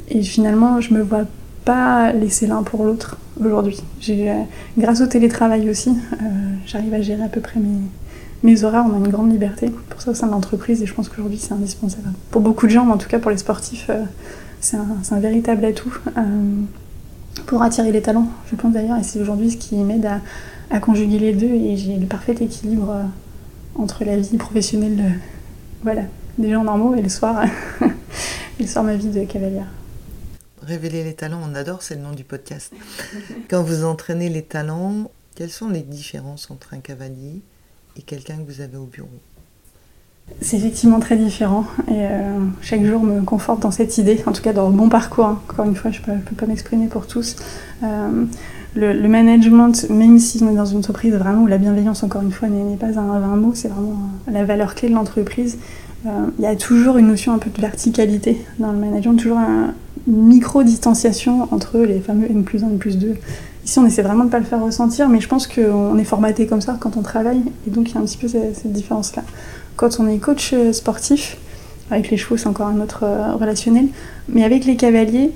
[0.09, 1.27] Et finalement, je me vois
[1.71, 3.81] pas laisser l'un pour l'autre aujourd'hui.
[4.77, 5.93] Grâce au télétravail aussi,
[6.67, 7.61] j'arrive à gérer à peu près
[8.43, 10.93] mes, horaires, on a une grande liberté pour ça au sein de l'entreprise et je
[10.93, 12.09] pense qu'aujourd'hui c'est indispensable.
[12.33, 14.03] Pour beaucoup de gens, mais en tout cas pour les sportifs, euh,
[14.61, 16.23] c'est un, véritable atout euh,
[17.47, 20.09] pour attirer les talents, je pense d'ailleurs, et c'est aujourd'hui ce qui m'aide
[20.71, 23.03] à, conjuguer les deux et j'ai le parfait équilibre euh,
[23.77, 25.21] entre la vie professionnelle
[25.85, 26.03] voilà,
[26.37, 27.45] des gens normaux et le soir,
[27.83, 29.69] et le soir ma vie de cavalière.
[30.62, 32.73] Révéler les talents, on adore, c'est le nom du podcast.
[33.49, 37.40] Quand vous entraînez les talents, quelles sont les différences entre un cavalier
[37.96, 39.09] et quelqu'un que vous avez au bureau?
[40.42, 44.42] C'est effectivement très différent et euh, chaque jour me conforte dans cette idée, en tout
[44.42, 45.25] cas dans mon parcours.
[45.25, 45.40] Hein.
[45.49, 47.37] Encore une fois, je ne peux, pas m'exprimer pour tous.
[47.83, 48.25] Euh,
[48.77, 52.33] le, management, même si on est dans une entreprise vraiment où la bienveillance, encore une
[52.33, 53.99] fois, n'est pas un, un mot, c'est vraiment
[54.31, 55.59] la valeur clé de l'entreprise.
[56.07, 59.38] Euh, il y a toujours une notion un peu de verticalité dans le management, toujours
[59.38, 59.75] une
[60.11, 63.16] micro-distanciation entre les fameux N plus 1 et N plus 2
[63.64, 66.05] Ici, on essaie vraiment de ne pas le faire ressentir, mais je pense qu'on est
[66.05, 68.73] formaté comme ça quand on travaille, et donc il y a un petit peu cette,
[68.73, 69.23] différence-là.
[69.77, 71.37] Quand on est coach euh, sportif,
[71.90, 73.88] avec les chevaux, c'est encore un autre euh, relationnel,
[74.29, 75.33] mais avec les cavaliers,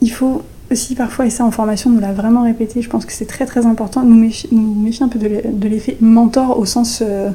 [0.00, 3.06] il faut aussi parfois, et ça en formation, on nous l'a vraiment répété, je pense
[3.06, 6.64] que c'est très très important, nous méfier, nous méfier un peu de l'effet mentor au
[6.64, 7.30] sens euh,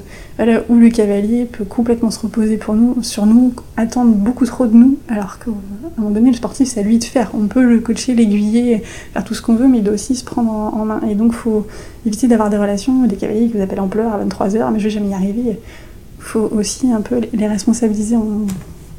[0.69, 4.75] où le cavalier peut complètement se reposer pour nous, sur nous, attendre beaucoup trop de
[4.75, 7.31] nous, alors qu'à un moment donné, le sportif, c'est à lui de faire.
[7.33, 8.79] On peut le coacher, l'aiguiller,
[9.13, 11.01] faire tout ce qu'on veut, mais il doit aussi se prendre en, main.
[11.09, 11.67] Et donc, il faut
[12.05, 14.85] éviter d'avoir des relations, des cavaliers qui vous appellent en pleurs à 23h, mais je
[14.85, 15.41] vais jamais y arriver.
[15.47, 18.17] Il faut aussi un peu les responsabiliser.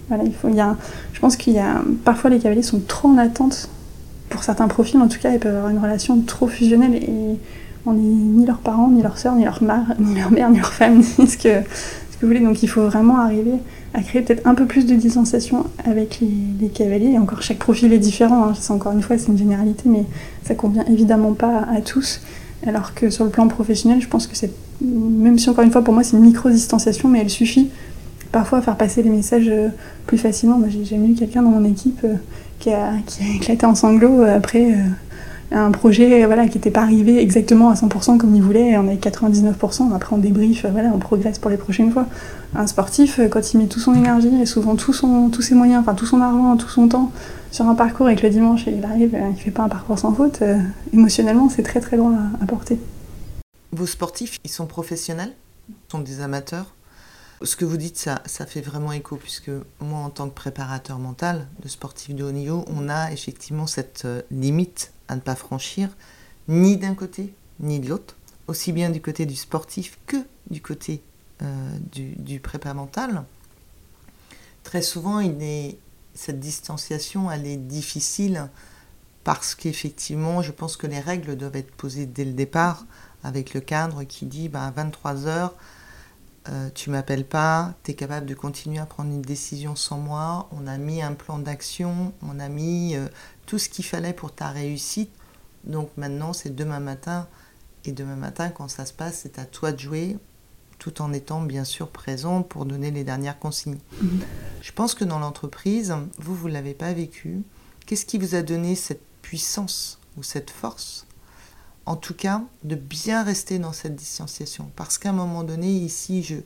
[0.09, 0.77] Voilà, il y a,
[1.13, 3.69] je pense qu'il y a parfois les cavaliers sont trop en attente
[4.33, 7.39] pour certains profils, en tout cas, ils peuvent avoir une relation trop fusionnelle et
[7.85, 10.57] on n'est ni leurs parents, ni leurs sœurs, ni leur mère, ni leur mère, ni
[10.57, 11.61] leur femme, ni ce que,
[12.11, 12.41] ce que vous voulez.
[12.41, 13.55] Donc il faut vraiment arriver
[13.95, 17.13] à créer peut-être un peu plus de distanciation avec les, cavaliers.
[17.13, 18.47] Et encore, chaque profil est différent.
[18.47, 18.53] Hein.
[18.59, 20.05] C'est encore une fois, c'est une généralité, mais
[20.45, 22.23] ça convient évidemment pas à tous.
[22.67, 25.83] Alors que sur le plan professionnel, je pense que c'est, même si encore une fois
[25.83, 27.71] pour moi c'est une micro-distanciation, mais elle suffit
[28.31, 29.69] parfois à faire passer les messages euh,
[30.07, 30.59] plus facilement.
[30.59, 32.07] Moi j'ai jamais eu quelqu'un dans mon équipe
[32.63, 32.93] qui a,
[33.35, 34.77] éclaté en sanglots euh, après euh,
[35.51, 39.05] un projet voilà, qui n'était pas arrivé exactement à 100% comme il voulait, on est
[39.05, 42.07] 99%, après on débrief, voilà, on progresse pour les prochaines fois.
[42.55, 44.93] Un sportif, euh, quand il met toute son énergie et souvent tous
[45.43, 47.11] ses moyens, enfin tout son argent, tout son temps
[47.51, 50.15] sur un parcours et que le dimanche il arrive, il fait pas un parcours sans
[50.15, 50.43] faute,
[50.95, 52.79] émotionnellement c'est très très loin à porter.
[53.73, 55.33] Vos sportifs, ils sont professionnels?
[55.69, 56.75] Ils sont des amateurs?
[57.45, 59.51] Ce que vous dites, ça, ça fait vraiment écho, puisque
[59.81, 64.05] moi, en tant que préparateur mental de sportif de haut niveau, on a effectivement cette
[64.05, 65.91] euh, limite à ne pas franchir,
[66.49, 70.17] ni d'un côté, ni de l'autre, aussi bien du côté du sportif que
[70.51, 71.03] du côté
[71.43, 73.25] euh, du, du prépa mental.
[74.65, 75.21] Très souvent,
[76.15, 78.49] cette distanciation, elle est difficile
[79.25, 82.85] parce qu'effectivement, je pense que les règles doivent être posées dès le départ
[83.25, 85.55] avec le cadre qui dit bah, à 23 heures,
[86.49, 90.49] euh, tu m'appelles pas, tu es capable de continuer à prendre une décision sans moi.
[90.51, 93.07] On a mis un plan d'action, on a mis euh,
[93.47, 95.11] tout ce qu'il fallait pour ta réussite.
[95.65, 97.29] Donc maintenant, c'est demain matin.
[97.85, 100.17] Et demain matin, quand ça se passe, c'est à toi de jouer,
[100.79, 103.79] tout en étant bien sûr présent pour donner les dernières consignes.
[104.01, 104.21] Mhm.
[104.63, 107.43] Je pense que dans l'entreprise, vous, vous ne l'avez pas vécu.
[107.87, 111.07] Qu'est-ce qui vous a donné cette puissance ou cette force
[111.87, 114.71] en tout cas, de bien rester dans cette distanciation.
[114.77, 116.37] Parce qu'à un moment donné, ici, je,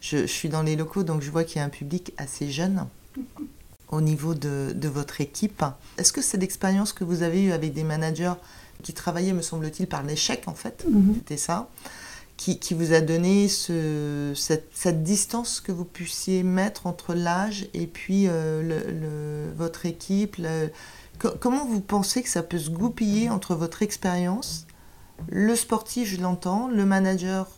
[0.00, 2.86] je, suis dans les locaux, donc je vois qu'il y a un public assez jeune
[3.88, 5.64] au niveau de, de votre équipe.
[5.98, 8.34] Est-ce que c'est l'expérience que vous avez eue avec des managers
[8.82, 11.14] qui travaillaient, me semble-t-il, par l'échec, en fait mhm.
[11.16, 11.68] C'était ça
[12.36, 17.66] qui, qui, vous a donné ce, cette, cette, distance que vous puissiez mettre entre l'âge
[17.72, 20.36] et puis euh, le, votre équipe
[21.40, 24.66] Comment vous pensez que ça peut se goupiller entre votre expérience
[25.28, 27.48] le sportif, je l'entends, le manager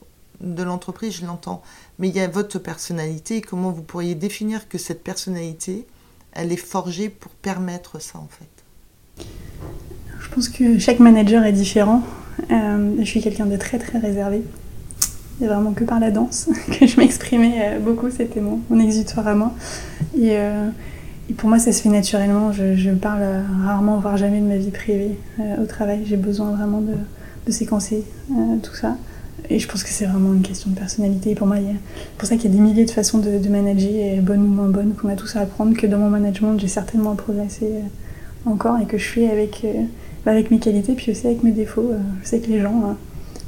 [0.40, 1.62] de l'entreprise, je l'entends,
[1.98, 3.40] mais il y a votre personnalité.
[3.40, 5.86] Comment vous pourriez définir que cette personnalité,
[6.32, 9.24] elle est forgée pour permettre ça en fait?
[10.20, 12.02] Je pense que chaque manager est différent.
[12.50, 14.42] Euh, je suis quelqu'un de très très réservé.
[15.40, 18.60] Il n'y a vraiment que par la danse que je m'exprimais euh, beaucoup, c'était mon,
[18.78, 19.52] exutoire à moi.
[20.18, 20.68] Euh,
[21.28, 22.52] et, pour moi, ça se fait naturellement.
[22.52, 23.24] Je, je, parle
[23.64, 25.18] rarement, voire jamais de ma vie privée
[25.60, 26.04] au travail.
[26.06, 26.94] J'ai besoin vraiment de,
[27.48, 28.96] de séquencer euh, tout ça.
[29.50, 31.34] Et je pense que c'est vraiment une question de personnalité.
[31.34, 34.42] pour moi, c'est pour ça qu'il y a des milliers de façons de, manager, bonnes
[34.42, 37.64] ou moins bonnes, qu'on a tous à apprendre, que dans mon management, j'ai certainement progressé
[37.64, 39.84] euh, encore et que je suis avec, euh,
[40.24, 41.92] bah, avec mes qualités, puis aussi avec mes défauts.
[42.22, 42.96] Je sais que les gens.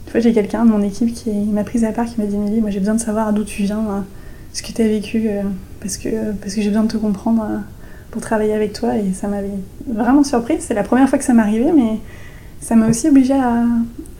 [0.07, 2.35] Une fois, j'ai quelqu'un de mon équipe qui m'a prise à part, qui m'a dit
[2.35, 4.05] Émilie, moi j'ai besoin de savoir d'où tu viens,
[4.53, 5.29] ce que tu as vécu,
[5.81, 7.45] parce que, parce que j'ai besoin de te comprendre
[8.11, 8.97] pour travailler avec toi.
[8.97, 9.51] Et ça m'avait
[9.87, 10.59] vraiment surprise.
[10.61, 12.01] C'est la première fois que ça m'arrivait, mais
[12.61, 13.64] ça m'a aussi obligée à,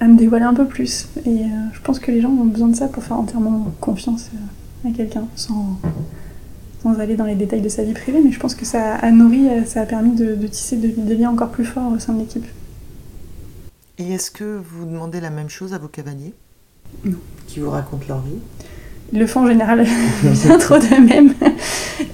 [0.07, 1.09] me dévoiler un peu plus.
[1.27, 4.31] Et euh, je pense que les gens ont besoin de ça pour faire entièrement confiance
[4.35, 5.79] euh, à quelqu'un, sans,
[6.83, 8.21] sans aller dans les détails de sa vie privée.
[8.25, 11.31] Mais je pense que ça a nourri, euh, ça a permis de, tisser des liens
[11.31, 12.47] encore plus forts au sein de l'équipe.
[13.99, 16.33] Et est-ce que vous demandez la même chose à vos cavaliers?
[17.05, 17.19] Non.
[17.47, 18.39] Qui vous racontent leur vie?
[19.13, 19.85] Ils le font en général
[20.23, 21.35] bien trop d'eux-mêmes.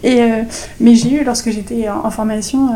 [0.02, 0.20] Et,
[0.80, 2.70] mais j'ai eu, lorsque j'étais en, formation,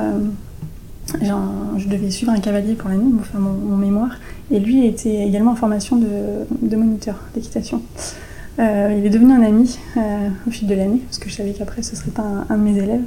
[1.22, 4.18] je devais suivre un cavalier pour l'année, enfin mon, mémoire,
[4.50, 7.82] et lui était également en formation de, moniteur d'équitation.
[8.58, 11.52] Euh, il est devenu un ami euh, au fil de l'année, parce que je savais
[11.52, 13.02] qu'après ce serait pas un, de mes élèves.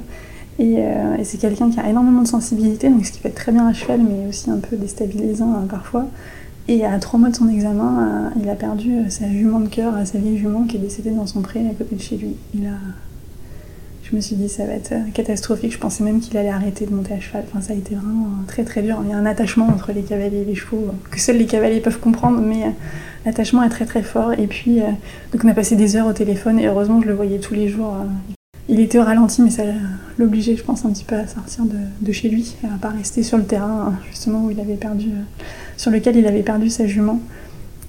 [0.60, 3.52] Euh, et, c'est quelqu'un qui a énormément de sensibilité, donc ce qui peut être très
[3.52, 6.06] bien à cheval, mais aussi un peu déstabilisant parfois.
[6.66, 10.16] Et à trois mois de son examen, il a perdu sa jument de cœur, sa
[10.16, 12.36] vieille jument qui est décédée dans son pré à côté de chez lui.
[14.10, 15.72] Je me suis dit ça va être euh, catastrophique.
[15.72, 17.44] Je pensais même qu'il allait arrêter de monter à cheval.
[17.48, 19.00] Enfin, ça a été vraiment euh, très très dur.
[19.02, 21.46] Il y a un attachement entre les cavaliers et les chevaux euh, que seuls les
[21.46, 22.72] cavaliers peuvent comprendre, mais
[23.24, 24.32] l'attachement est très très fort.
[24.34, 24.80] Et puis,
[25.32, 27.68] donc on a passé des heures au téléphone et heureusement je le voyais tous les
[27.68, 27.96] jours.
[28.68, 29.62] Il était au ralenti, mais ça
[30.18, 33.36] l'obligeait, je pense, un petit peu à sortir de, chez lui, à pas rester sur
[33.36, 35.10] le terrain, justement où il avait perdu,
[35.76, 37.20] sur lequel il avait perdu sa jument.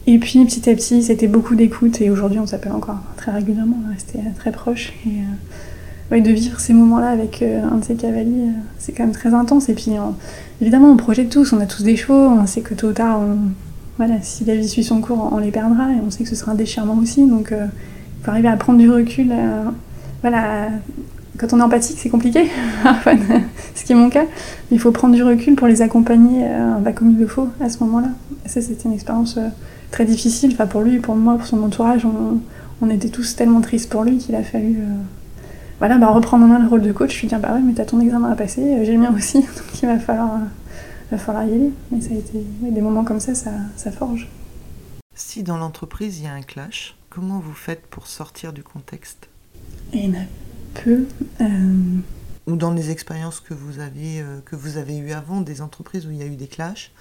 [0.08, 3.78] Et puis petit à petit, c'était beaucoup d'écoute et aujourd'hui on s'appelle encore très régulièrement,
[3.86, 4.93] on restait très proches.
[5.08, 5.10] Et,
[6.12, 9.34] de vivre ces moments-là avec euh, un de ces cavaliers, euh, c'est quand même très
[9.34, 9.70] intense.
[9.70, 9.91] Et puis,
[10.62, 13.22] évidemment, on projette tous, on a tous des chevaux, on sait que tôt ou tard,
[13.98, 16.36] voilà, si la vie suit son cours, on les perdra, et on sait que ce
[16.36, 17.26] sera un déchirement aussi.
[17.26, 17.65] Donc, euh,
[18.20, 19.32] il faut arriver à prendre du recul.
[20.22, 20.70] voilà,
[21.38, 22.50] quand on est empathique, c'est compliqué,
[23.76, 26.48] ce qui est mon cas, mais il faut prendre du recul pour les accompagner
[26.96, 28.10] comme il le faut à ce moment-là.
[28.46, 29.38] Ça, c'était une expérience
[29.91, 32.06] très difficile, enfin, pour lui, pour moi, pour son entourage.
[32.06, 32.39] On,
[32.82, 34.80] on était tous tellement tristes pour lui qu'il a fallu
[35.80, 37.74] voilà, bah, reprendre en main le rôle de coach, je suis dit, bah ouais, mais
[37.74, 40.40] t'as ton examen à passer, euh, j'ai le mien aussi, donc il va falloir,
[41.12, 41.72] euh, falloir y aller.
[41.92, 44.30] Mais ça a été, des moments comme ça, ça, forge.
[45.16, 49.28] Si dans l'entreprise il y a un clash, comment vous faites pour sortir du contexte?
[49.94, 50.24] Il y en a
[50.74, 51.06] peu.
[51.42, 51.46] Euh,
[52.48, 56.12] Ou dans les expériences que vous, aviez, que vous avez eues avant, des entreprises où
[56.12, 56.92] il y a eu des clashs,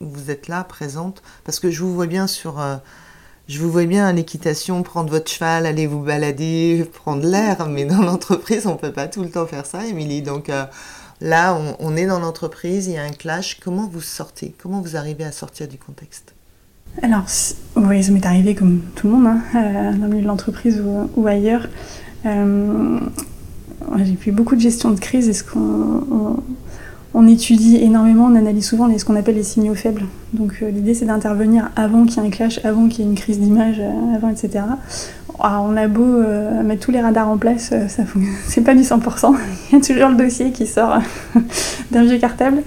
[0.00, 1.22] où vous êtes là, présente?
[1.44, 2.60] Parce que je vous vois bien sur
[3.48, 7.86] je vous vois bien à l'équitation, prendre votre cheval, aller vous balader, prendre l'air, mais
[7.86, 10.20] dans l'entreprise, on ne peut pas tout le temps faire ça, Émilie.
[10.20, 10.64] Donc euh,
[11.22, 13.58] là, on, est dans l'entreprise, il y a un clash.
[13.64, 14.54] Comment vous sortez?
[14.62, 16.34] Comment vous arrivez à sortir du contexte?
[17.02, 17.24] Alors,
[17.76, 20.82] oui, ça m'est arrivé comme tout le monde, hein, euh, dans le milieu de l'entreprise
[21.16, 21.68] ou, ailleurs.
[22.26, 23.00] Euh,
[24.04, 25.28] j'ai fait beaucoup de gestion de crise.
[25.28, 26.42] Est-ce qu'on
[27.14, 30.04] on étudie énormément, on analyse souvent ce qu'on appelle les signaux faibles.
[30.34, 33.10] Donc euh, l'idée c'est d'intervenir avant qu'il y ait un clash, avant qu'il y ait
[33.10, 34.64] une crise d'image, euh, avant etc.
[35.40, 37.72] Ah, on a beau euh, mettre tous les radars en place,
[38.46, 39.34] c'est pas du 100%.
[39.70, 40.98] Il y a toujours le dossier qui sort
[41.90, 42.62] d'un vieux cartable.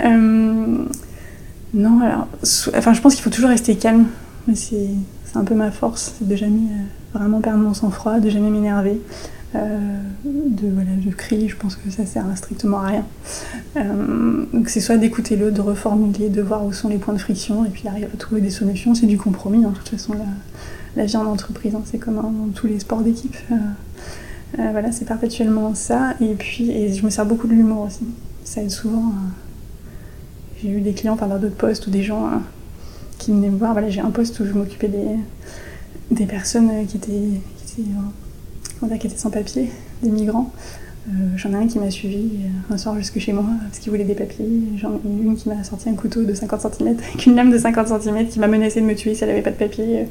[0.00, 2.28] non, alors,
[2.76, 4.06] enfin je pense qu'il faut toujours rester calme.
[4.54, 4.88] C'est
[5.34, 6.68] un peu ma force, c'est de jamais
[7.12, 9.00] vraiment perdre mon sang-froid, de jamais m'énerver.
[9.54, 13.04] De, voilà, de crier, je pense que ça sert à strictement à rien.
[14.52, 17.64] donc c'est soit d'écouter l'autre, de reformuler, de voir où sont les points de friction,
[17.64, 18.94] et puis d'arriver à trouver des solutions.
[18.94, 20.24] C'est du compromis, hein, de toute façon, la,
[20.96, 23.36] la vie en entreprise, hein, c'est comme dans tous les sports d'équipe.
[24.56, 26.14] voilà, c'est perpétuellement ça.
[26.20, 28.06] Et puis, et je me sers beaucoup de l'humour aussi.
[28.44, 29.12] Ça aide souvent.
[30.60, 32.30] j'ai eu des clients par d'autres postes ou des gens
[33.18, 33.72] qui venaient me voir.
[33.72, 35.16] Voilà, j'ai un poste où je m'occupais des,
[36.10, 37.40] des personnes qui étaient,
[38.88, 39.70] qui étaient sans papier,
[40.02, 40.50] des migrants.
[41.08, 42.30] Euh, j'en ai un qui m'a suivi
[42.70, 44.46] un soir jusque chez moi parce qu'il voulait des papiers.
[44.76, 47.58] J'en ai une qui m'a sorti un couteau de 50 cm avec une lame de
[47.58, 50.06] 50 cm qui m'a menacé de me tuer si elle n'avait pas de papier.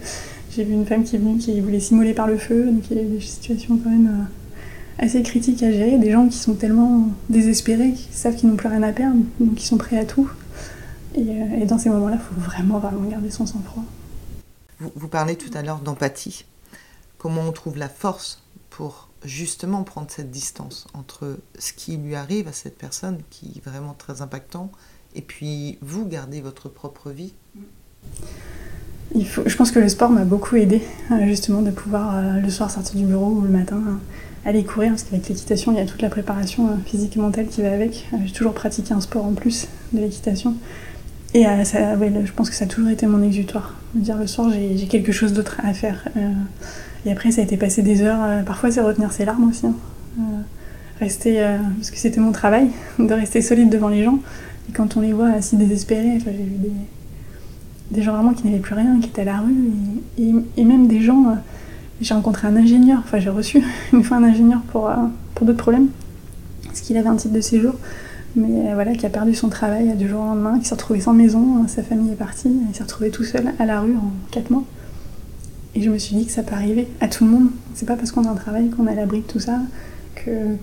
[0.54, 2.66] J'ai vu une femme qui est venue qui voulait s'immoler par le feu.
[2.66, 5.98] Donc il y a des situations quand même euh, assez critiques à gérer.
[5.98, 9.56] Des gens qui sont tellement désespérés, qui savent qu'ils n'ont plus rien à perdre, donc
[9.56, 10.30] qui sont prêts à tout.
[11.18, 13.84] Euh, et, dans ces moments-là, il faut vraiment, vraiment garder son sang-froid.
[14.96, 16.46] Vous, parlez tout à l'heure d'empathie.
[17.18, 18.41] Comment on trouve la force
[18.72, 23.70] pour justement prendre cette distance entre ce qui lui arrive à cette personne, qui est
[23.70, 24.72] vraiment très impactant,
[25.14, 27.34] et puis vous gardez votre propre vie
[29.14, 30.82] Je pense que le sport m'a beaucoup aidé,
[31.12, 34.00] euh, justement, de pouvoir euh, le soir sortir du bureau ou le matin
[34.46, 37.62] aller courir, parce qu'avec l'équitation, il y a toute la préparation physique et mentale qui
[37.62, 38.08] va avec.
[38.26, 40.56] J'ai toujours pratiqué un sport en plus de l'équitation.
[41.34, 43.76] Et euh, ça, je pense que ça a toujours été mon exutoire.
[43.94, 46.08] dire le soir, j'ai quelque chose d'autre à faire.
[47.06, 48.22] Euh, et après, ça a été passer des heures.
[48.22, 49.68] Euh, parfois, c'est retenir ses larmes aussi.
[49.68, 49.74] Hein.
[51.00, 51.44] rester,
[51.78, 52.68] parce que c'était mon travail,
[53.00, 54.20] de rester solide devant les gens.
[54.70, 56.72] Et quand on les voit si désespérés, j'ai vu
[57.92, 59.56] des, gens vraiment qui n'avaient plus rien, qui étaient à la rue.
[60.18, 61.38] Et, même des gens.
[62.00, 64.92] j'ai rencontré un ingénieur, enfin, j'ai reçu une fois un ingénieur pour,
[65.36, 65.88] pour d'autres problèmes,
[66.66, 67.74] parce qu'il avait un titre de séjour
[68.36, 71.02] mais euh, voilà, qui a perdu son travail du jour au lendemain, qui s'est retrouvé
[71.02, 73.96] sans maison, hein, sa famille est partie, il s'est retrouvé tout seul à la rue
[73.96, 74.64] en 4 mois.
[75.74, 77.50] Et je me suis dit que ça peut arriver à tout le monde.
[77.74, 79.60] C'est pas parce qu'on a un travail, qu'on a l'abri de tout ça,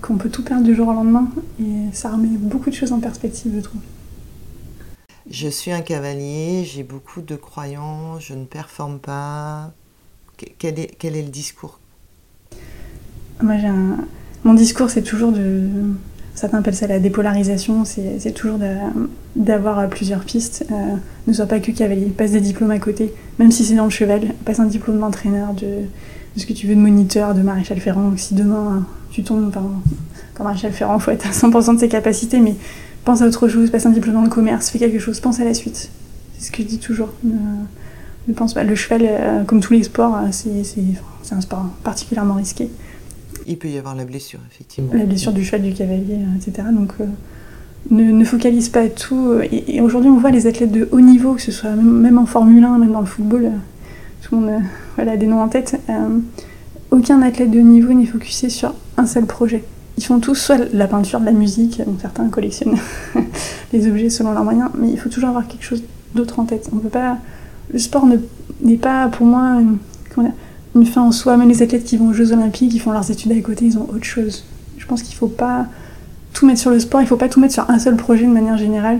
[0.01, 1.29] qu'on peut tout perdre du jour au lendemain.
[1.59, 3.81] Et ça remet beaucoup de choses en perspective, je trouve.
[5.29, 9.71] Je suis un cavalier, j'ai beaucoup de croyants, je ne performe pas.
[10.57, 11.79] Quel est, quel est le discours?
[13.41, 13.97] Moi, j'ai un...
[14.43, 15.67] Mon discours, c'est toujours de
[16.39, 18.59] Certains appellent ça la dépolarisation, c'est toujours
[19.35, 20.65] d'avoir plusieurs pistes.
[20.71, 20.75] Euh,
[21.27, 23.89] ne sois pas que cavalier, passe des diplômes à côté, même si c'est dans le
[23.89, 25.67] cheval, passe un diplôme d'entraîneur, de,
[26.37, 28.13] ce que tu veux, de moniteur, de maréchal ferrant.
[28.15, 29.69] Si demain tu tombes, enfin,
[30.33, 32.55] comme maréchal ferrant, il faut être à 100% de ses capacités, mais
[33.03, 35.43] pense à autre chose, passe un diplôme dans le commerce, fais quelque chose, pense à
[35.43, 35.91] la suite.
[36.37, 37.09] C'est ce que je dis toujours.
[37.25, 38.63] Ne, pense pas.
[38.63, 42.69] Le cheval, euh, comme tous les sports, euh, c'est un sport particulièrement risqué
[43.47, 44.91] il peut y avoir la blessure, effectivement.
[44.93, 46.67] La blessure du cheval, du cavalier, euh, etc.
[46.71, 47.05] Donc euh,
[47.91, 49.39] ne, focalise pas tout.
[49.51, 52.63] Et, aujourd'hui, on voit les athlètes de haut niveau, que ce soit même, en Formule
[52.63, 53.49] 1, même dans le football, euh,
[54.21, 54.61] tout le monde
[54.95, 55.79] voilà, a des noms en tête.
[56.91, 59.63] aucun athlète de haut niveau n'est focusé sur un seul projet.
[59.97, 62.77] Ils font tous soit la peinture, la musique, donc certains collectionnent
[63.73, 65.83] les objets selon leurs moyens, mais il faut toujours avoir quelque chose
[66.15, 66.69] d'autre en tête.
[66.73, 67.17] On peut pas.
[67.71, 68.07] Le sport
[68.61, 69.77] n'est pas pour moi une
[70.85, 71.37] fin en soi.
[71.37, 73.77] Même les athlètes qui vont aux Jeux Olympiques, ils font leurs études à côté, ils
[73.77, 74.43] ont autre chose.
[74.77, 75.67] Je pense qu'il faut pas
[76.33, 78.31] tout mettre sur le sport, il faut pas tout mettre sur un seul projet de
[78.31, 78.99] manière générale.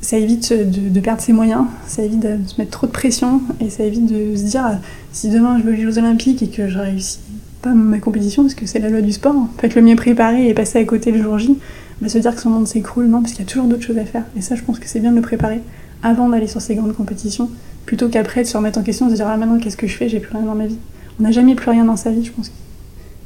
[0.00, 3.70] Ça évite de, perdre ses moyens, ça évite de se mettre trop de pression et
[3.70, 4.78] ça évite de se dire
[5.12, 7.20] si demain je veux aux Jeux Olympiques et que je réussis
[7.62, 10.48] pas ma compétition, parce que c'est la loi du sport, en fait le mieux préparé
[10.48, 11.56] et passer à côté le jour J,
[12.02, 13.98] bah, se dire que son monde s'écroule, non, parce qu'il y a toujours d'autres choses
[13.98, 14.24] à faire.
[14.36, 15.62] Et ça, je pense que c'est bien de le préparer
[16.02, 17.48] avant d'aller sur ces grandes compétitions,
[17.86, 19.96] plutôt qu'après de se remettre en question, de se dire ah maintenant qu'est-ce que je
[19.96, 20.78] fais, j'ai plus rien dans ma vie.
[21.20, 22.58] On n'a jamais plus rien dans sa vie, je pense qu'il